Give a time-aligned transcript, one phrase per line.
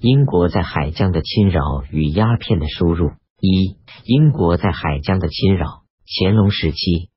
[0.00, 3.12] 英国在海疆的侵扰与鸦片的输入。
[3.40, 5.82] 一、英国在海疆的侵扰。
[6.04, 7.10] 乾隆时期，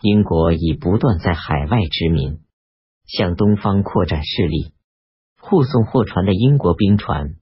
[0.00, 2.40] 英国已不断在海外殖民，
[3.06, 4.72] 向东方扩展势力。
[5.40, 7.34] 护送货船的英国兵船，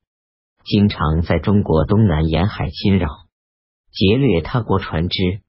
[0.65, 3.09] 经常在中国东南沿海侵扰，
[3.93, 5.43] 劫掠他国船只。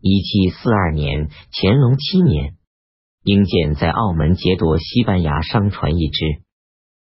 [0.00, 2.56] 一七四二年，乾隆七年，
[3.22, 6.42] 英舰在澳门劫夺西班牙商船一只，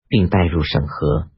[0.10, 1.30] 并带入审核。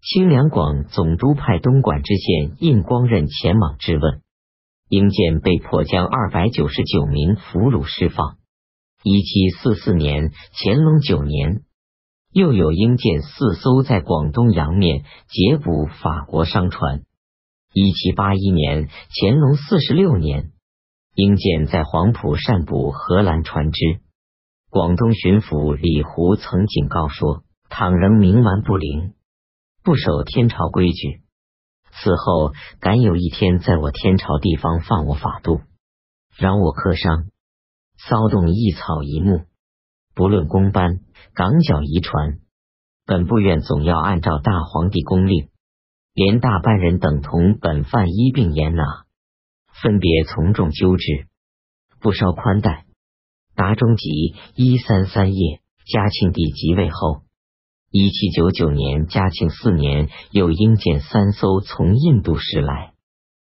[0.00, 4.22] 清两广总督派东莞知县印光任前往质问。
[4.88, 8.38] 英舰被迫将二百九十九名俘虏释放。
[9.02, 11.62] 一七四四年，乾隆九年，
[12.32, 17.02] 又有英舰四艘在广东洋面劫捕法国商船。
[17.74, 18.88] 一七八一年，
[19.20, 20.52] 乾隆四十六年，
[21.14, 24.00] 英舰在黄埔善捕荷兰船只。
[24.70, 29.12] 广东巡抚李胡曾警告说：“倘仍冥顽不灵，
[29.88, 31.22] 不守天朝规矩。”
[32.02, 35.62] 此后，敢有一天在我天朝地方犯我法度，
[36.36, 37.30] 扰我客商，
[37.96, 39.46] 骚动一草一木，
[40.14, 41.00] 不论公班、
[41.32, 42.38] 港角遗传，
[43.06, 45.48] 本部院总要按照大皇帝公令，
[46.12, 49.06] 连大班人等同本犯一并严拿，
[49.72, 51.28] 分别从重纠治，
[51.98, 52.84] 不稍宽待。
[53.54, 57.22] 达中吉一三三页，嘉庆帝即位后。
[57.90, 62.92] 一七九九年，嘉庆四年，有英舰三艘从印度驶来，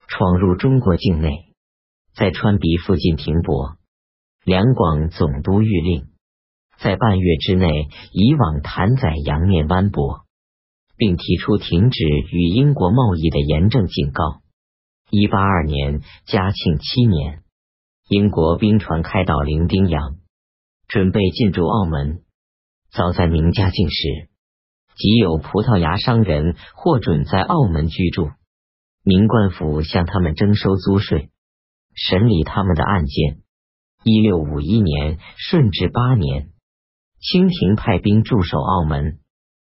[0.08, 1.53] 闯入中国境内，
[2.16, 3.78] 在川鼻附近停泊。
[4.44, 6.08] 两广总督谕令，
[6.80, 10.22] 在半月之内以往谭仔洋面湾泊，
[10.97, 14.42] 并提出停止与英国贸易的严正警告。
[15.12, 17.44] 一八二年，嘉庆七年，
[18.09, 20.16] 英国兵船开到伶仃洋，
[20.88, 22.23] 准备进驻澳门。
[22.94, 24.30] 早在明嘉靖时，
[24.96, 28.30] 即有葡萄牙商人获准在澳门居住，
[29.04, 31.32] 明官府向他们征收租税，
[31.96, 33.40] 审理他们的案件。
[34.03, 36.52] 一六五一年，顺治八年，
[37.20, 39.18] 清廷派兵驻守澳门。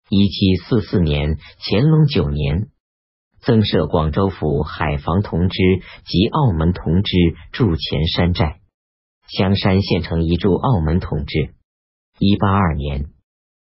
[0.09, 2.68] 一七四四年，乾隆九年，
[3.40, 5.58] 增设广州府海防同知
[6.06, 7.16] 及澳门同知
[7.54, 8.59] 驻前山寨，
[9.30, 11.56] 香山县城移驻澳门同知。
[12.18, 13.09] 一八二年，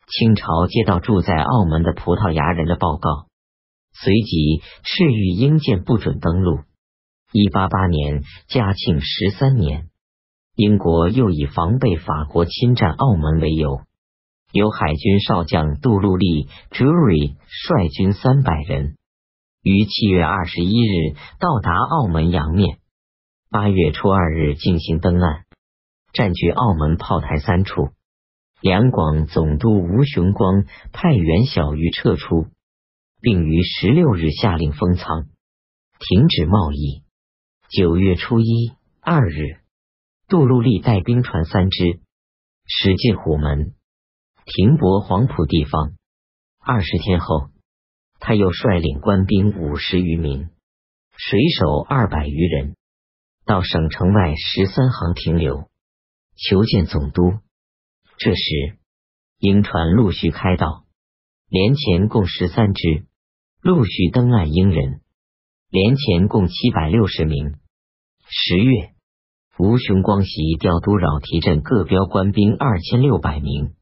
[0.08, 3.28] 清朝接到住在澳门的葡萄牙人的报告，
[3.92, 6.60] 随即敕谕英舰不准登陆。
[7.34, 9.90] 一八八年，嘉庆十三年，
[10.56, 13.82] 英国又以防备法国侵占澳门为由，
[14.54, 18.96] 由海军少将杜禄利 （Drury） 率军三百人，
[19.64, 22.80] 于七月二十一日到达澳门洋面，
[23.52, 25.44] 八月初二日进行登岸，
[26.14, 27.90] 占据澳门炮台三处。
[28.62, 32.48] 两广总督吴雄光派员小鱼撤出，
[33.22, 35.30] 并于十六日下令封仓，
[36.00, 37.04] 停止贸易。
[37.70, 39.60] 九月初一、二日，
[40.28, 42.02] 杜禄利带兵船三支
[42.66, 43.76] 驶进虎门，
[44.46, 45.94] 停泊黄埔地方。
[46.60, 47.52] 二十天后，
[48.20, 50.50] 他又率领官兵五十余名，
[51.16, 52.76] 水手二百余人，
[53.46, 55.70] 到省城外十三行停留，
[56.36, 57.40] 求见总督。
[58.22, 58.78] 这时，
[59.38, 60.84] 英船陆续开到，
[61.48, 63.06] 连前共十三只，
[63.62, 64.52] 陆续登岸。
[64.52, 65.00] 英人
[65.70, 67.56] 连前共七百六十名。
[68.28, 68.90] 十月，
[69.58, 73.76] 吴雄光袭调都饶提镇各标官兵二千六百名，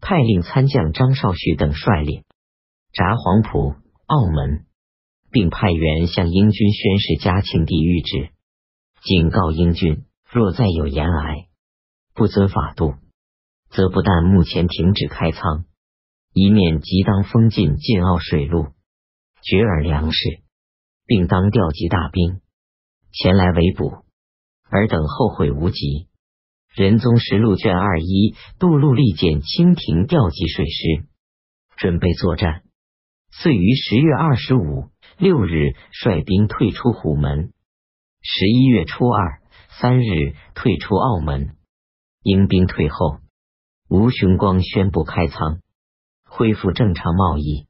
[0.00, 2.24] 派令参将张少旭等率领
[2.94, 3.74] 札黄埔、
[4.06, 4.64] 澳门，
[5.30, 8.32] 并派员向英军宣示嘉庆帝谕旨，
[9.02, 11.48] 警告英军若再有言来，
[12.14, 12.94] 不遵法度。
[13.76, 15.66] 则不但目前停止开仓，
[16.32, 18.68] 一面即当封禁晋澳水路，
[19.42, 20.40] 绝尔粮食，
[21.04, 22.40] 并当调集大兵
[23.12, 23.98] 前来围捕，
[24.70, 26.08] 尔等后悔无及。
[26.74, 31.06] 仁宗实录卷二一，杜禄力见清廷调集水师，
[31.76, 32.62] 准备作战，
[33.30, 34.88] 遂于十月二十五、
[35.18, 37.52] 六日率兵退出虎门，
[38.22, 41.56] 十一月初二、三日退出澳门。
[42.22, 43.25] 英兵退后。
[43.88, 45.60] 吴雄光宣布开仓，
[46.28, 47.68] 恢复正常贸易。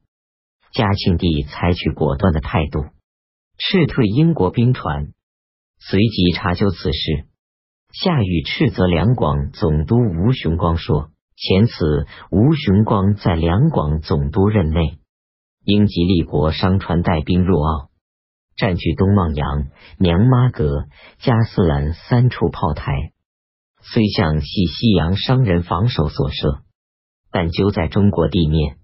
[0.73, 2.85] 嘉庆帝采取果断的态度，
[3.59, 5.13] 斥退英国兵船。
[5.79, 7.27] 随即查究此事，
[7.93, 14.97] 下谕斥责两广总督吴雄光说：前此吴雄光在两广总督任内，
[15.63, 17.91] 英吉利国商船带兵入澳，
[18.55, 19.67] 占据东望洋、
[19.99, 20.87] 娘妈阁、
[21.19, 23.13] 加斯兰三处炮台。
[23.93, 26.63] 虽向系西洋商人防守所设，
[27.31, 28.79] 但就在中国地面，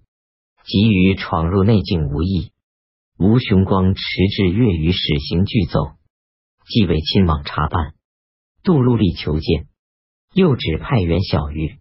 [0.64, 2.52] 急于闯入内境无益。
[3.18, 4.02] 吴雄光迟
[4.34, 5.92] 至粤语使行具奏，
[6.66, 7.94] 既为亲往查办，
[8.62, 9.68] 杜陆立求见，
[10.32, 11.78] 又指派员小玉，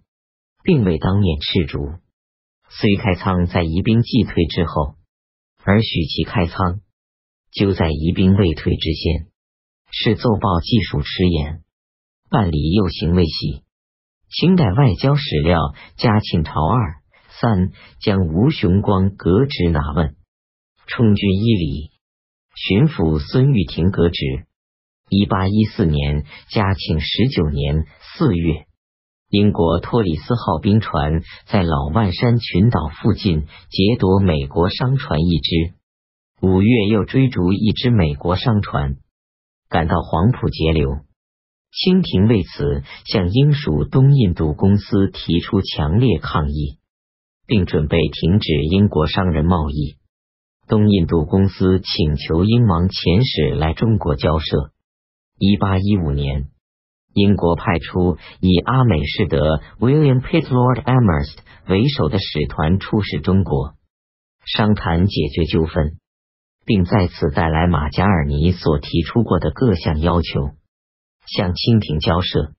[0.64, 1.94] 并未当面斥逐。
[2.70, 4.96] 虽开仓在宜兵既退之后，
[5.64, 6.82] 而许其开仓，
[7.52, 9.32] 就在宜兵未退之先，
[9.92, 11.64] 是奏报技术迟延，
[12.34, 13.62] 办理又行未喜。
[14.28, 15.60] 清代外交史料
[15.98, 16.96] 《嘉庆朝二
[17.40, 17.70] 三》
[18.02, 20.16] 将吴雄光革职拿问。
[20.88, 21.92] 充军一里，
[22.56, 24.48] 巡抚孙玉婷革职。
[25.10, 27.86] 一八一四年嘉庆十九年
[28.18, 28.66] 四月，
[29.30, 35.76] 英国托里斯号兵船在老万山群岛附近劫夺美国商船一只。
[36.42, 38.96] 五月又追逐一只美国商船，
[39.70, 40.98] 赶到黄埔截留。
[41.76, 46.78] 清廷为此向英属东印度公司提出强烈抗议，
[47.48, 49.98] 并准备停止英国商人贸易。
[50.68, 54.72] 东印度公司请求英王遣使来中国交涉。
[55.40, 56.50] 一八一五年，
[57.12, 61.38] 英国派出以阿美士德 William Pitt Lord Amherst
[61.68, 63.74] 为首的使团出使中国，
[64.46, 65.98] 商谈解决纠纷，
[66.66, 70.52] 并再次带来马加尔尼所提出过的各项要求，
[71.28, 72.52] 向清廷交涉。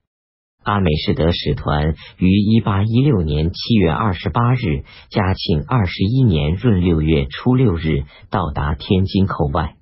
[0.62, 9.76] 阿美士德使团于一八一六年七月二十八日，嘉庆二十一年闰六月初六日到达天津口外。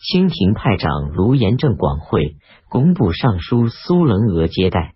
[0.00, 2.36] 清廷派长卢延正广会，
[2.68, 4.94] 工部尚书苏伦娥接待，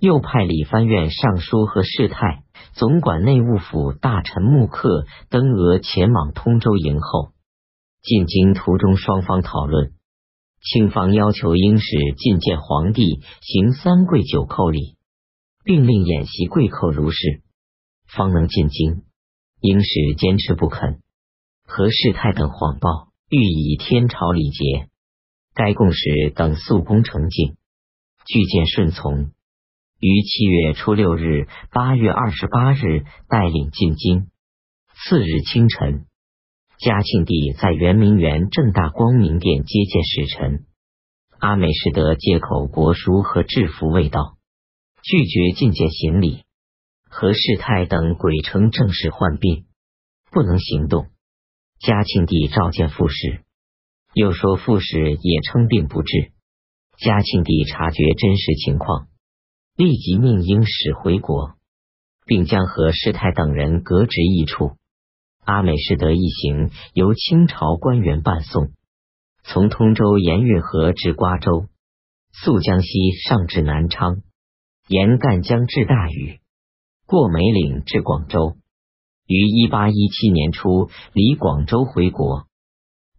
[0.00, 2.42] 又派理藩院尚书和事态
[2.72, 7.32] 总管内务府大臣穆克登额前往通州迎候。
[8.02, 9.92] 进京途中，双方讨论。
[10.66, 14.96] 清方要求英使觐见皇帝，行三跪九叩礼，
[15.62, 17.42] 并令演习跪叩如是，
[18.08, 19.04] 方能进京。
[19.60, 21.00] 英使坚持不肯，
[21.64, 24.88] 何世泰等谎报，欲以天朝礼节。
[25.54, 27.56] 该贡使等肃恭诚敬，
[28.26, 29.30] 拒见顺从。
[30.00, 34.26] 于七月初六日、八月二十八日带领进京。
[34.94, 36.06] 次日清晨。
[36.78, 40.66] 嘉庆帝在圆明园正大光明殿接见使臣，
[41.38, 44.36] 阿美士德借口国书和制服未到，
[45.02, 46.44] 拒绝觐见行礼。
[47.08, 49.64] 何世泰等鬼称正式患病，
[50.30, 51.06] 不能行动。
[51.78, 53.40] 嘉庆帝召见副使，
[54.12, 56.32] 又说副使也称病不治。
[56.98, 59.08] 嘉庆帝察觉真实情况，
[59.76, 61.54] 立即命英使回国，
[62.26, 64.76] 并将何世泰等人革职一处。
[65.46, 68.72] 阿美士德一行由清朝官员伴送，
[69.44, 71.68] 从通州沿运河至瓜州，
[72.32, 74.22] 溯江西上至南昌，
[74.88, 76.40] 沿赣江至大禹，
[77.06, 78.56] 过梅岭至广州。
[79.28, 82.48] 于一八一七年初离广州回国。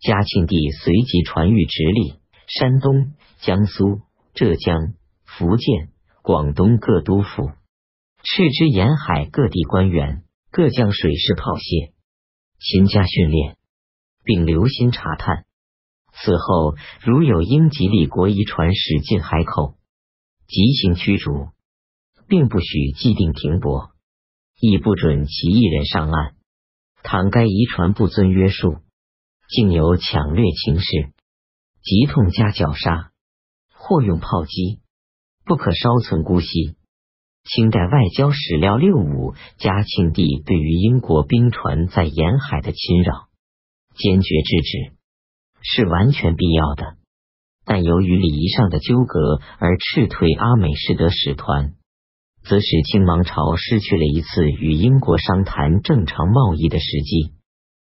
[0.02, 4.02] 嘉庆帝随即传谕直隶、山东、江苏、
[4.34, 5.92] 浙江、福建、
[6.22, 7.52] 广东各督府，
[8.22, 11.94] 斥之沿海各地官员，各将水师炮械。
[12.60, 13.58] 勤加训练，
[14.24, 15.46] 并留心查探。
[16.12, 19.76] 此后，如有英吉利国遗船驶进海口，
[20.48, 21.50] 即行驱逐，
[22.28, 23.92] 并不许既定停泊，
[24.60, 26.36] 亦不准其一人上岸。
[27.04, 28.80] 倘该遗船不遵约束，
[29.48, 31.14] 竟有抢掠情事，
[31.84, 33.12] 即痛加绞杀，
[33.72, 34.82] 或用炮击，
[35.46, 36.76] 不可稍存姑息。
[37.48, 43.28] 清代外交史料六五，嘉庆帝对于英国兵船在沿海的侵扰，
[43.96, 44.94] 坚决制止，
[45.62, 46.98] 是完全必要的。
[47.66, 51.74] 但由于礼仪上的纠葛而斥退阿美士德使团，
[52.44, 57.37] 则使清王朝失去了一次与英国商谈正常贸易的时机。